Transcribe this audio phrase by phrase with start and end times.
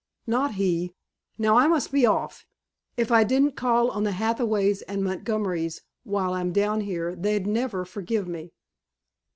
[0.25, 0.95] "Not he.
[1.37, 2.47] Now, I must be off.
[2.97, 7.85] If I didn't call on the Hathaways and Montgomerys while I'm down here they'd never
[7.85, 8.51] forgive me."